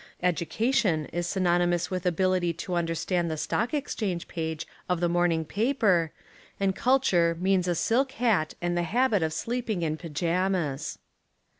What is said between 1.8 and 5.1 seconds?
with ability to understand the stock exchange page of the